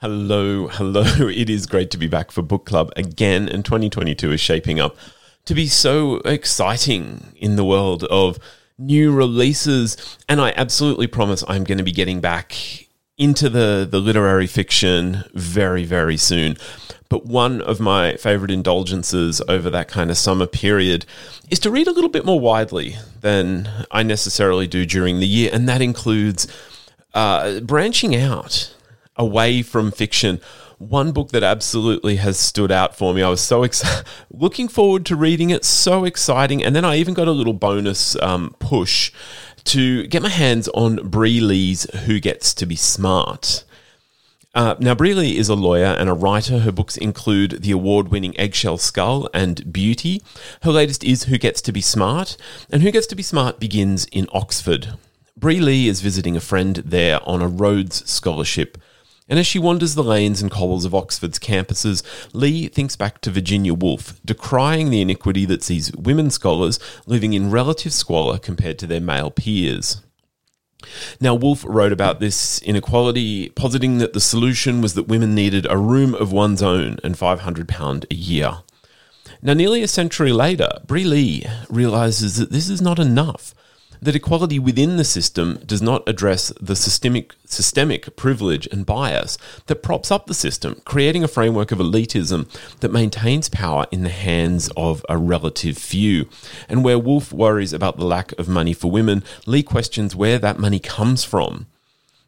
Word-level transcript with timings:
Hello, 0.00 0.68
hello. 0.68 1.02
It 1.28 1.50
is 1.50 1.66
great 1.66 1.90
to 1.90 1.98
be 1.98 2.06
back 2.06 2.30
for 2.30 2.40
book 2.40 2.64
club 2.64 2.92
again, 2.94 3.48
and 3.48 3.64
2022 3.64 4.30
is 4.30 4.40
shaping 4.40 4.78
up 4.78 4.96
to 5.44 5.56
be 5.56 5.66
so 5.66 6.18
exciting 6.18 7.32
in 7.34 7.56
the 7.56 7.64
world 7.64 8.04
of 8.04 8.38
new 8.78 9.10
releases. 9.10 9.96
And 10.28 10.40
I 10.40 10.52
absolutely 10.56 11.08
promise 11.08 11.42
I'm 11.48 11.64
going 11.64 11.78
to 11.78 11.84
be 11.84 11.90
getting 11.90 12.20
back 12.20 12.54
into 13.16 13.48
the, 13.48 13.88
the 13.90 13.98
literary 13.98 14.46
fiction 14.46 15.24
very, 15.34 15.82
very 15.82 16.16
soon. 16.16 16.56
But 17.08 17.26
one 17.26 17.60
of 17.60 17.80
my 17.80 18.14
favorite 18.18 18.52
indulgences 18.52 19.42
over 19.48 19.68
that 19.68 19.88
kind 19.88 20.12
of 20.12 20.16
summer 20.16 20.46
period 20.46 21.06
is 21.50 21.58
to 21.58 21.72
read 21.72 21.88
a 21.88 21.92
little 21.92 22.08
bit 22.08 22.24
more 22.24 22.38
widely 22.38 22.94
than 23.20 23.68
I 23.90 24.04
necessarily 24.04 24.68
do 24.68 24.86
during 24.86 25.18
the 25.18 25.26
year. 25.26 25.50
And 25.52 25.68
that 25.68 25.82
includes 25.82 26.46
uh, 27.14 27.58
branching 27.58 28.14
out 28.14 28.76
away 29.18 29.62
from 29.62 29.90
fiction. 29.90 30.40
One 30.78 31.10
book 31.10 31.30
that 31.30 31.42
absolutely 31.42 32.16
has 32.16 32.38
stood 32.38 32.70
out 32.70 32.96
for 32.96 33.12
me. 33.12 33.22
I 33.22 33.28
was 33.28 33.40
so 33.40 33.64
excited, 33.64 34.06
looking 34.30 34.68
forward 34.68 35.04
to 35.06 35.16
reading 35.16 35.50
it, 35.50 35.64
so 35.64 36.04
exciting. 36.04 36.64
And 36.64 36.74
then 36.74 36.84
I 36.84 36.96
even 36.96 37.14
got 37.14 37.28
a 37.28 37.32
little 37.32 37.52
bonus 37.52 38.14
um, 38.22 38.54
push 38.60 39.12
to 39.64 40.06
get 40.06 40.22
my 40.22 40.28
hands 40.28 40.68
on 40.68 41.08
Bri 41.08 41.40
Lee's 41.40 41.84
Who 42.04 42.20
Gets 42.20 42.54
to 42.54 42.66
Be 42.66 42.76
Smart. 42.76 43.64
Uh, 44.54 44.74
now, 44.80 44.94
Bri 44.94 45.14
Lee 45.14 45.36
is 45.36 45.48
a 45.48 45.54
lawyer 45.54 45.94
and 45.98 46.08
a 46.08 46.14
writer. 46.14 46.60
Her 46.60 46.72
books 46.72 46.96
include 46.96 47.62
the 47.62 47.70
award 47.70 48.08
winning 48.08 48.38
Eggshell 48.38 48.78
Skull 48.78 49.28
and 49.34 49.72
Beauty. 49.72 50.22
Her 50.62 50.72
latest 50.72 51.04
is 51.04 51.24
Who 51.24 51.38
Gets 51.38 51.60
to 51.62 51.72
Be 51.72 51.80
Smart, 51.80 52.36
and 52.70 52.82
Who 52.82 52.90
Gets 52.90 53.06
to 53.08 53.14
Be 53.14 53.22
Smart 53.22 53.60
begins 53.60 54.06
in 54.06 54.26
Oxford. 54.32 54.94
Bri 55.36 55.60
Lee 55.60 55.86
is 55.86 56.00
visiting 56.00 56.36
a 56.36 56.40
friend 56.40 56.76
there 56.76 57.20
on 57.28 57.42
a 57.42 57.46
Rhodes 57.46 58.08
Scholarship. 58.10 58.78
And 59.28 59.38
as 59.38 59.46
she 59.46 59.58
wanders 59.58 59.94
the 59.94 60.02
lanes 60.02 60.40
and 60.40 60.50
cobbles 60.50 60.84
of 60.84 60.94
Oxford's 60.94 61.38
campuses, 61.38 62.02
Lee 62.32 62.68
thinks 62.68 62.96
back 62.96 63.20
to 63.20 63.30
Virginia 63.30 63.74
Woolf, 63.74 64.18
decrying 64.24 64.88
the 64.88 65.02
iniquity 65.02 65.44
that 65.44 65.62
sees 65.62 65.92
women 65.92 66.30
scholars 66.30 66.78
living 67.06 67.34
in 67.34 67.50
relative 67.50 67.92
squalor 67.92 68.38
compared 68.38 68.78
to 68.78 68.86
their 68.86 69.00
male 69.00 69.30
peers. 69.30 70.02
Now, 71.20 71.34
Woolf 71.34 71.64
wrote 71.66 71.92
about 71.92 72.20
this 72.20 72.62
inequality, 72.62 73.50
positing 73.50 73.98
that 73.98 74.12
the 74.12 74.20
solution 74.20 74.80
was 74.80 74.94
that 74.94 75.08
women 75.08 75.34
needed 75.34 75.66
a 75.68 75.76
room 75.76 76.14
of 76.14 76.32
one's 76.32 76.62
own 76.62 76.98
and 77.04 77.16
£500 77.16 78.04
a 78.10 78.14
year. 78.14 78.58
Now, 79.42 79.52
nearly 79.52 79.82
a 79.82 79.88
century 79.88 80.32
later, 80.32 80.68
Bri 80.86 81.04
Lee 81.04 81.44
realizes 81.68 82.36
that 82.36 82.50
this 82.50 82.68
is 82.68 82.80
not 82.80 82.98
enough 82.98 83.54
that 84.00 84.16
equality 84.16 84.58
within 84.58 84.96
the 84.96 85.04
system 85.04 85.60
does 85.66 85.82
not 85.82 86.08
address 86.08 86.52
the 86.60 86.76
systemic, 86.76 87.34
systemic 87.44 88.16
privilege 88.16 88.66
and 88.70 88.86
bias 88.86 89.38
that 89.66 89.82
props 89.82 90.10
up 90.10 90.26
the 90.26 90.34
system, 90.34 90.80
creating 90.84 91.24
a 91.24 91.28
framework 91.28 91.72
of 91.72 91.78
elitism 91.78 92.48
that 92.80 92.92
maintains 92.92 93.48
power 93.48 93.86
in 93.90 94.02
the 94.02 94.08
hands 94.08 94.70
of 94.76 95.04
a 95.08 95.16
relative 95.16 95.78
few. 95.78 96.28
And 96.68 96.84
where 96.84 96.98
Woolf 96.98 97.32
worries 97.32 97.72
about 97.72 97.96
the 97.96 98.04
lack 98.04 98.32
of 98.38 98.48
money 98.48 98.72
for 98.72 98.90
women, 98.90 99.22
Lee 99.46 99.62
questions 99.62 100.14
where 100.14 100.38
that 100.38 100.58
money 100.58 100.78
comes 100.78 101.24
from. 101.24 101.66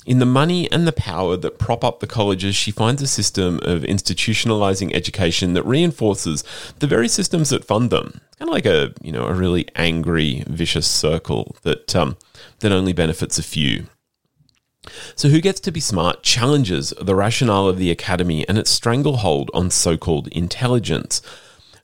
In 0.06 0.19
the 0.19 0.27
money 0.27 0.70
and 0.73 0.87
the 0.87 0.93
power 0.93 1.37
that 1.37 1.59
prop 1.59 1.84
up 1.84 2.01
the 2.01 2.06
colleges, 2.06 2.56
she 2.56 2.70
finds 2.70 3.03
a 3.03 3.06
system 3.06 3.61
of 3.62 3.83
institutionalizing 3.83 4.95
education 4.95 5.53
that 5.53 5.62
reinforces 5.65 6.43
the 6.79 6.87
very 6.87 7.06
systems 7.06 7.51
that 7.51 7.67
fund 7.67 7.91
them. 7.91 8.21
It's 8.28 8.37
kind 8.37 8.48
of 8.48 8.55
like 8.55 8.67
a 8.67 8.95
you 9.03 9.12
know 9.12 9.27
a 9.27 9.34
really 9.34 9.69
angry, 9.77 10.43
vicious 10.47 10.87
circle 10.87 11.55
that 11.62 11.95
um, 11.95 12.17
that 12.61 12.73
only 12.73 12.95
benefits 12.95 13.39
a 13.39 13.43
few. 13.43 13.87
So, 15.15 15.28
Who 15.28 15.43
Gets 15.43 15.61
to 15.61 15.73
Be 15.73 15.81
Smart 15.81 16.23
challenges 16.23 16.95
the 17.01 17.15
rationale 17.15 17.69
of 17.69 17.78
the 17.78 17.91
academy 17.91 18.48
and 18.48 18.56
its 18.56 18.71
stranglehold 18.71 19.51
on 19.53 19.71
so 19.71 19.98
called 19.98 20.28
intelligence. 20.28 21.21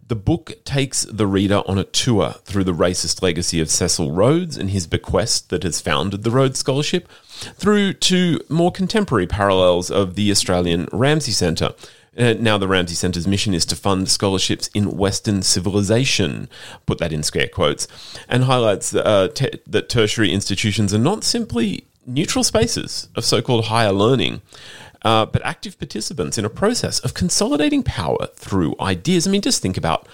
The 0.09 0.15
book 0.15 0.53
takes 0.65 1.03
the 1.03 1.27
reader 1.27 1.63
on 1.67 1.79
a 1.79 1.85
tour 1.85 2.37
through 2.45 2.63
the 2.63 2.73
racist 2.73 3.23
legacy 3.23 3.61
of 3.61 3.69
Cecil 3.69 4.13
Rhodes 4.13 4.57
and 4.57 4.71
his 4.71 4.87
bequest 4.87 5.51
that 5.51 5.65
has 5.65 5.81
founded 5.81 6.23
the 6.23 6.31
Rhodes 6.31 6.61
Scholarship, 6.61 7.09
through 7.57 7.95
to 7.95 8.39
more 8.49 8.71
contemporary 8.71 9.27
parallels 9.27 9.91
of 9.91 10.15
the 10.15 10.31
Australian 10.31 10.89
Ramsay 10.93 11.33
Centre. 11.33 11.75
Uh, 12.17 12.35
now, 12.39 12.57
the 12.57 12.69
Ramsay 12.69 12.95
Centre's 12.95 13.27
mission 13.27 13.53
is 13.53 13.67
to 13.67 13.75
fund 13.75 14.09
scholarships 14.09 14.69
in 14.75 14.97
Western 14.97 15.43
civilization, 15.43 16.49
put 16.87 16.99
that 16.99 17.13
in 17.13 17.25
scare 17.25 17.49
quotes, 17.49 17.89
and 18.29 18.45
highlights 18.45 18.95
uh, 18.95 19.27
te- 19.35 19.59
that 19.67 19.89
tertiary 19.89 20.31
institutions 20.33 20.95
are 20.95 20.99
not 20.99 21.25
simply 21.25 21.85
neutral 22.07 22.45
spaces 22.45 23.09
of 23.17 23.25
so 23.25 23.43
called 23.43 23.65
higher 23.65 23.93
learning 23.93 24.41
uh, 25.07 25.25
but 25.25 25.41
active 25.45 25.79
participants 25.79 26.37
in 26.37 26.45
a 26.45 26.51
process 26.51 26.99
of 26.99 27.15
consolidating 27.15 27.85
power 27.85 28.27
through 28.35 28.75
ideas. 28.81 29.25
I 29.25 29.31
mean, 29.31 29.41
just 29.41 29.63
think 29.63 29.77
about 29.77 30.09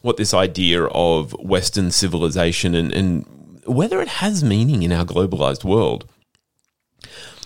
what 0.00 0.16
this 0.16 0.32
idea 0.32 0.84
of 0.84 1.34
Western 1.34 1.90
civilization 1.90 2.74
and, 2.74 2.90
and 2.90 3.26
whether 3.66 4.00
it 4.00 4.08
has 4.08 4.42
meaning 4.42 4.82
in 4.82 4.90
our 4.90 5.04
globalized 5.04 5.64
world. 5.64 6.08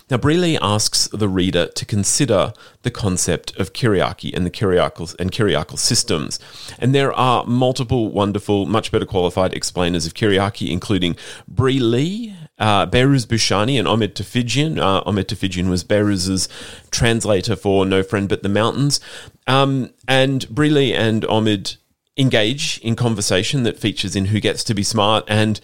Now, 0.09 0.15
Bri 0.17 0.37
Lee 0.37 0.57
asks 0.61 1.09
the 1.11 1.27
reader 1.27 1.67
to 1.67 1.85
consider 1.85 2.53
the 2.83 2.91
concept 2.91 3.53
of 3.57 3.73
kyriarchy 3.73 4.33
and 4.33 4.45
the 4.45 4.51
kyriarchal 4.51 5.13
and 5.19 5.29
kyriarchal 5.29 5.79
systems. 5.79 6.39
And 6.79 6.95
there 6.95 7.11
are 7.11 7.43
multiple 7.45 8.11
wonderful, 8.11 8.65
much 8.65 8.93
better 8.93 9.05
qualified 9.05 9.53
explainers 9.53 10.05
of 10.05 10.13
kyriarchy, 10.13 10.71
including 10.71 11.17
Bri 11.49 11.79
Lee, 11.79 12.33
uh, 12.63 12.85
Behrouz 12.87 13.27
Boochani, 13.27 13.77
and 13.77 13.87
Omid 13.87 14.13
Tofighian. 14.13 14.79
Uh, 14.79 15.03
Omid 15.03 15.25
Tofighian 15.25 15.69
was 15.69 15.83
Behrouz's 15.83 16.47
translator 16.91 17.57
for 17.57 17.85
No 17.85 18.01
Friend 18.03 18.29
But 18.29 18.41
the 18.41 18.49
Mountains. 18.49 19.01
Um, 19.47 19.89
and 20.07 20.47
Bri 20.49 20.93
and 20.93 21.23
Omid 21.23 21.75
engage 22.15 22.79
in 22.79 22.95
conversation 22.95 23.63
that 23.63 23.77
features 23.77 24.15
in 24.15 24.25
Who 24.27 24.39
Gets 24.39 24.63
to 24.65 24.73
Be 24.73 24.83
Smart 24.83 25.25
and 25.27 25.59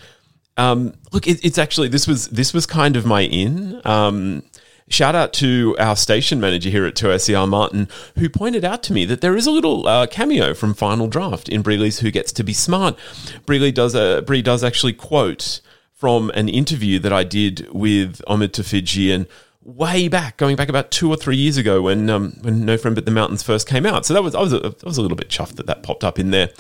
um, 0.58 0.94
look, 1.14 1.26
it, 1.26 1.44
it's 1.46 1.58
actually 1.58 1.88
this 1.88 2.06
was 2.06 2.28
this 2.28 2.54
was 2.54 2.66
kind 2.66 2.98
of 2.98 3.06
my 3.06 3.22
in. 3.22 3.80
Um, 3.86 4.44
shout 4.90 5.16
out 5.16 5.32
to 5.36 5.78
our 5.80 5.96
station 5.96 6.42
manager 6.42 6.70
here 6.70 6.86
at 6.86 6.96
2SER, 6.96 7.48
Martin, 7.48 7.88
who 8.18 8.28
pointed 8.28 8.66
out 8.66 8.84
to 8.84 8.94
me 8.94 9.06
that 9.06 9.22
there 9.22 9.38
is 9.38 9.48
a 9.48 9.52
little 9.52 9.88
uh, 9.88 10.06
cameo 10.08 10.54
from 10.54 10.74
Final 10.74 11.08
Draft 11.08 11.48
in 11.48 11.62
Bri 11.62 11.78
Lee's 11.78 12.00
Who 12.00 12.12
Gets 12.12 12.34
to 12.34 12.44
Be 12.44 12.52
Smart. 12.52 13.00
Bri 13.46 13.58
Lee 13.58 13.72
does 13.72 13.96
a 13.96 14.22
Bri 14.22 14.42
does 14.42 14.66
actually 14.66 14.92
quote 14.92 15.62
from 16.00 16.30
an 16.30 16.48
interview 16.48 16.98
that 16.98 17.12
I 17.12 17.26
did 17.26 17.68
with 17.74 18.22
Omid 18.26 18.52
Tofighian 18.52 19.28
way 19.62 20.08
back, 20.08 20.38
going 20.38 20.56
back 20.56 20.70
about 20.70 20.92
two 20.92 21.10
or 21.10 21.18
three 21.18 21.36
years 21.36 21.58
ago 21.58 21.82
when 21.82 22.10
um, 22.10 22.38
when 22.42 22.64
No 22.64 22.78
Friend 22.78 22.96
But 22.96 23.04
the 23.04 23.12
Mountains 23.12 23.44
first 23.44 23.68
came 23.68 23.86
out. 23.86 24.06
So 24.06 24.14
that 24.14 24.24
was 24.24 24.34
I 24.34 24.40
was 24.40 24.54
a, 24.54 24.68
I 24.68 24.86
was 24.86 24.98
a 24.98 25.02
little 25.02 25.18
bit 25.18 25.28
chuffed 25.28 25.56
that 25.58 25.68
that 25.68 25.84
popped 25.84 26.06
up 26.06 26.18
in 26.18 26.32
there. 26.32 26.52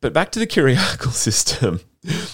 But 0.00 0.12
back 0.12 0.30
to 0.32 0.38
the 0.38 0.46
kyriarchal 0.46 1.12
system. 1.12 1.80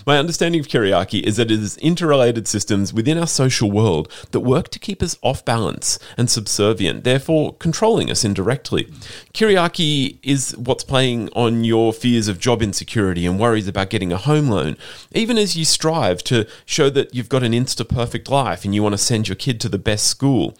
My 0.06 0.18
understanding 0.18 0.60
of 0.60 0.68
kyriarchy 0.68 1.22
is 1.22 1.36
that 1.36 1.50
it 1.50 1.58
is 1.58 1.78
interrelated 1.78 2.46
systems 2.46 2.92
within 2.92 3.16
our 3.16 3.26
social 3.26 3.70
world 3.70 4.12
that 4.32 4.40
work 4.40 4.68
to 4.70 4.78
keep 4.78 5.02
us 5.02 5.16
off 5.22 5.44
balance 5.44 5.98
and 6.18 6.28
subservient, 6.28 7.02
therefore 7.02 7.54
controlling 7.54 8.10
us 8.10 8.24
indirectly. 8.24 8.84
Kyriarchy 9.32 10.18
is 10.22 10.54
what's 10.58 10.84
playing 10.84 11.30
on 11.34 11.64
your 11.64 11.94
fears 11.94 12.28
of 12.28 12.38
job 12.38 12.62
insecurity 12.62 13.24
and 13.24 13.40
worries 13.40 13.66
about 13.66 13.90
getting 13.90 14.12
a 14.12 14.18
home 14.18 14.48
loan, 14.48 14.76
even 15.12 15.38
as 15.38 15.56
you 15.56 15.64
strive 15.64 16.22
to 16.24 16.46
show 16.66 16.90
that 16.90 17.14
you've 17.14 17.30
got 17.30 17.42
an 17.42 17.52
insta 17.52 17.88
perfect 17.88 18.28
life 18.28 18.64
and 18.64 18.74
you 18.74 18.82
want 18.82 18.92
to 18.92 18.98
send 18.98 19.28
your 19.28 19.36
kid 19.36 19.60
to 19.62 19.68
the 19.70 19.78
best 19.78 20.06
school. 20.06 20.56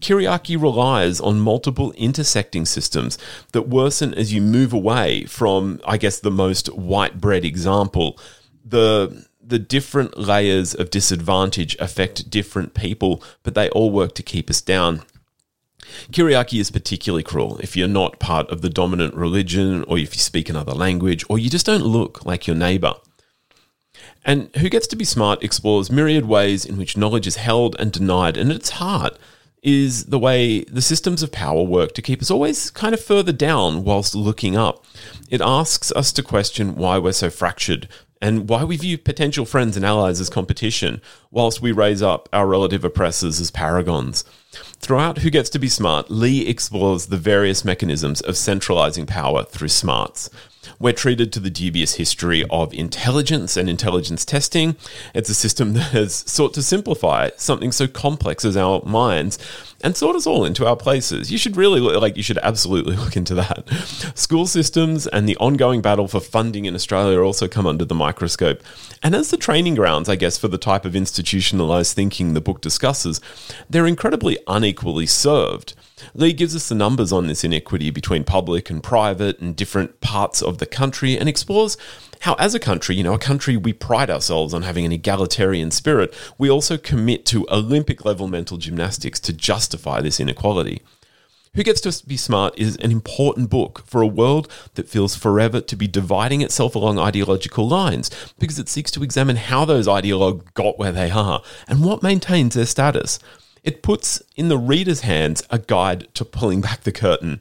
Kyriarchy 0.00 0.60
relies 0.60 1.20
on 1.20 1.40
multiple 1.40 1.92
intersecting 1.92 2.64
systems 2.64 3.18
that 3.52 3.68
worsen 3.68 4.12
as 4.14 4.32
you 4.32 4.40
move 4.40 4.72
away 4.72 5.24
from, 5.24 5.80
I 5.86 5.96
guess, 5.98 6.18
the 6.18 6.30
most 6.30 6.68
white 6.74 7.20
bread 7.20 7.44
example. 7.44 8.18
The 8.64 9.26
the 9.48 9.58
different 9.58 10.18
layers 10.18 10.74
of 10.74 10.90
disadvantage 10.90 11.74
affect 11.78 12.28
different 12.28 12.74
people, 12.74 13.22
but 13.42 13.54
they 13.54 13.70
all 13.70 13.90
work 13.90 14.14
to 14.14 14.22
keep 14.22 14.50
us 14.50 14.60
down. 14.60 15.02
Kyriarchy 16.12 16.60
is 16.60 16.70
particularly 16.70 17.22
cruel 17.22 17.56
if 17.58 17.74
you're 17.74 17.88
not 17.88 18.20
part 18.20 18.50
of 18.50 18.60
the 18.60 18.68
dominant 18.68 19.14
religion, 19.14 19.84
or 19.88 19.96
if 19.96 20.14
you 20.14 20.20
speak 20.20 20.50
another 20.50 20.72
language, 20.72 21.24
or 21.30 21.38
you 21.38 21.48
just 21.48 21.64
don't 21.64 21.84
look 21.84 22.26
like 22.26 22.46
your 22.46 22.56
neighbor. 22.56 22.94
And 24.22 24.54
Who 24.56 24.68
Gets 24.68 24.86
to 24.88 24.96
Be 24.96 25.04
Smart 25.04 25.42
explores 25.42 25.90
myriad 25.90 26.26
ways 26.26 26.66
in 26.66 26.76
which 26.76 26.98
knowledge 26.98 27.26
is 27.26 27.36
held 27.36 27.74
and 27.78 27.90
denied, 27.90 28.36
and 28.36 28.52
its 28.52 28.70
heart, 28.70 29.16
is 29.62 30.06
the 30.06 30.18
way 30.18 30.64
the 30.64 30.82
systems 30.82 31.22
of 31.22 31.32
power 31.32 31.62
work 31.62 31.92
to 31.94 32.02
keep 32.02 32.22
us 32.22 32.30
always 32.30 32.70
kind 32.70 32.94
of 32.94 33.04
further 33.04 33.32
down 33.32 33.84
whilst 33.84 34.14
looking 34.14 34.56
up. 34.56 34.84
It 35.30 35.40
asks 35.40 35.92
us 35.92 36.12
to 36.12 36.22
question 36.22 36.76
why 36.76 36.98
we're 36.98 37.12
so 37.12 37.30
fractured 37.30 37.88
and 38.20 38.48
why 38.48 38.64
we 38.64 38.76
view 38.76 38.98
potential 38.98 39.44
friends 39.44 39.76
and 39.76 39.86
allies 39.86 40.20
as 40.20 40.28
competition, 40.28 41.00
whilst 41.30 41.62
we 41.62 41.70
raise 41.70 42.02
up 42.02 42.28
our 42.32 42.46
relative 42.46 42.84
oppressors 42.84 43.40
as 43.40 43.50
paragons. 43.50 44.24
Throughout 44.80 45.18
Who 45.18 45.30
Gets 45.30 45.50
to 45.50 45.58
Be 45.58 45.68
Smart, 45.68 46.10
Lee 46.10 46.46
explores 46.46 47.06
the 47.06 47.16
various 47.16 47.64
mechanisms 47.64 48.20
of 48.20 48.36
centralizing 48.36 49.06
power 49.06 49.44
through 49.44 49.68
smarts. 49.68 50.30
We're 50.78 50.92
treated 50.92 51.32
to 51.32 51.40
the 51.40 51.50
dubious 51.50 51.94
history 51.94 52.44
of 52.50 52.72
intelligence 52.74 53.56
and 53.56 53.68
intelligence 53.68 54.24
testing. 54.24 54.76
It's 55.14 55.28
a 55.28 55.34
system 55.34 55.72
that 55.74 55.92
has 55.92 56.14
sought 56.26 56.54
to 56.54 56.62
simplify 56.62 57.30
something 57.36 57.72
so 57.72 57.86
complex 57.86 58.44
as 58.44 58.56
our 58.56 58.82
minds 58.84 59.38
and 59.82 59.96
sort 59.96 60.16
us 60.16 60.26
all 60.26 60.44
into 60.44 60.66
our 60.66 60.76
places. 60.76 61.30
You 61.30 61.38
should 61.38 61.56
really 61.56 61.80
look, 61.80 62.00
like 62.00 62.16
you 62.16 62.22
should 62.22 62.38
absolutely 62.38 62.96
look 63.04 63.16
into 63.16 63.34
that. 63.34 63.68
School 64.14 64.46
systems 64.46 65.06
and 65.06 65.28
the 65.28 65.36
ongoing 65.36 65.80
battle 65.80 66.08
for 66.08 66.20
funding 66.20 66.64
in 66.64 66.74
Australia 66.74 67.20
also 67.20 67.48
come 67.48 67.66
under 67.66 67.84
the 67.84 67.94
microscope. 67.94 68.62
And 69.02 69.14
as 69.14 69.30
the 69.30 69.36
training 69.36 69.76
grounds, 69.76 70.08
I 70.08 70.16
guess, 70.16 70.38
for 70.38 70.48
the 70.48 70.58
type 70.58 70.84
of 70.84 70.96
institutionalized 70.96 71.94
thinking 71.94 72.34
the 72.34 72.40
book 72.40 72.60
discusses, 72.60 73.20
they're 73.70 73.86
incredibly 73.86 74.38
unequally 74.46 75.06
served. 75.06 75.74
Lee 76.14 76.32
gives 76.32 76.54
us 76.54 76.68
the 76.68 76.74
numbers 76.74 77.12
on 77.12 77.26
this 77.26 77.44
inequity 77.44 77.90
between 77.90 78.24
public 78.24 78.70
and 78.70 78.82
private 78.82 79.38
and 79.40 79.56
different 79.56 80.00
parts 80.00 80.42
of 80.42 80.57
the 80.58 80.66
country 80.66 81.18
and 81.18 81.28
explores 81.28 81.76
how, 82.20 82.34
as 82.34 82.54
a 82.54 82.60
country, 82.60 82.96
you 82.96 83.04
know, 83.04 83.14
a 83.14 83.18
country 83.18 83.56
we 83.56 83.72
pride 83.72 84.10
ourselves 84.10 84.52
on 84.52 84.62
having 84.62 84.84
an 84.84 84.92
egalitarian 84.92 85.70
spirit, 85.70 86.12
we 86.36 86.50
also 86.50 86.76
commit 86.76 87.24
to 87.26 87.46
Olympic 87.50 88.04
level 88.04 88.26
mental 88.26 88.56
gymnastics 88.56 89.20
to 89.20 89.32
justify 89.32 90.00
this 90.00 90.20
inequality. 90.20 90.82
Who 91.54 91.62
Gets 91.62 91.80
to 91.80 92.06
Be 92.06 92.16
Smart 92.16 92.56
is 92.58 92.76
an 92.76 92.92
important 92.92 93.50
book 93.50 93.82
for 93.86 94.02
a 94.02 94.06
world 94.06 94.48
that 94.74 94.88
feels 94.88 95.16
forever 95.16 95.60
to 95.60 95.76
be 95.76 95.88
dividing 95.88 96.40
itself 96.40 96.74
along 96.74 96.98
ideological 96.98 97.66
lines 97.66 98.10
because 98.38 98.58
it 98.58 98.68
seeks 98.68 98.90
to 98.92 99.02
examine 99.02 99.36
how 99.36 99.64
those 99.64 99.88
ideologues 99.88 100.52
got 100.54 100.78
where 100.78 100.92
they 100.92 101.10
are 101.10 101.42
and 101.66 101.84
what 101.84 102.02
maintains 102.02 102.54
their 102.54 102.66
status. 102.66 103.18
It 103.64 103.82
puts 103.82 104.22
in 104.36 104.48
the 104.48 104.58
reader's 104.58 105.00
hands 105.00 105.42
a 105.50 105.58
guide 105.58 106.06
to 106.14 106.24
pulling 106.24 106.60
back 106.60 106.82
the 106.82 106.92
curtain. 106.92 107.40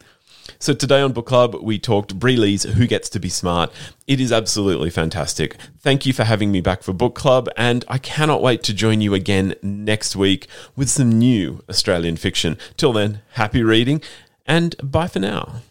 So 0.59 0.73
today 0.73 1.01
on 1.01 1.13
Book 1.13 1.27
Club, 1.27 1.55
we 1.61 1.77
talked 1.79 2.17
Bri 2.19 2.35
Lee's 2.35 2.63
Who 2.63 2.87
Gets 2.87 3.09
to 3.09 3.19
Be 3.19 3.29
Smart. 3.29 3.71
It 4.07 4.19
is 4.19 4.31
absolutely 4.31 4.89
fantastic. 4.89 5.55
Thank 5.79 6.05
you 6.05 6.13
for 6.13 6.23
having 6.23 6.51
me 6.51 6.61
back 6.61 6.83
for 6.83 6.93
Book 6.93 7.15
Club, 7.15 7.49
and 7.55 7.85
I 7.87 7.97
cannot 7.97 8.41
wait 8.41 8.63
to 8.63 8.73
join 8.73 9.01
you 9.01 9.13
again 9.13 9.55
next 9.61 10.15
week 10.15 10.47
with 10.75 10.89
some 10.89 11.09
new 11.09 11.63
Australian 11.69 12.17
fiction. 12.17 12.57
Till 12.75 12.93
then, 12.93 13.21
happy 13.33 13.63
reading, 13.63 14.01
and 14.45 14.75
bye 14.81 15.07
for 15.07 15.19
now. 15.19 15.61